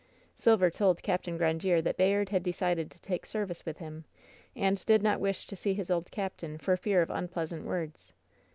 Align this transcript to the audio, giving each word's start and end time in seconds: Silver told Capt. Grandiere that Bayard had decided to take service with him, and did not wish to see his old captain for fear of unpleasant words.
Silver 0.33 0.71
told 0.71 1.03
Capt. 1.03 1.27
Grandiere 1.27 1.83
that 1.83 1.95
Bayard 1.95 2.29
had 2.29 2.41
decided 2.41 2.89
to 2.89 2.99
take 3.01 3.23
service 3.23 3.67
with 3.67 3.77
him, 3.77 4.05
and 4.55 4.83
did 4.87 5.03
not 5.03 5.19
wish 5.19 5.45
to 5.45 5.55
see 5.55 5.75
his 5.75 5.91
old 5.91 6.09
captain 6.09 6.57
for 6.57 6.75
fear 6.75 7.03
of 7.03 7.11
unpleasant 7.11 7.65
words. 7.65 8.11